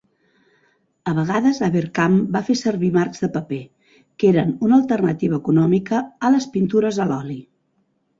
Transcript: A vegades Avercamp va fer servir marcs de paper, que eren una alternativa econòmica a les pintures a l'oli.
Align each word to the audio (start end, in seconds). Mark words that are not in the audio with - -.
A 1.09 1.11
vegades 1.17 1.57
Avercamp 1.65 2.15
va 2.35 2.41
fer 2.47 2.55
servir 2.61 2.89
marcs 2.95 3.21
de 3.25 3.29
paper, 3.35 3.59
que 4.23 4.31
eren 4.31 4.55
una 4.69 4.79
alternativa 4.81 5.39
econòmica 5.43 6.01
a 6.27 6.33
les 6.37 6.49
pintures 6.57 6.99
a 7.05 7.09
l'oli. 7.13 7.37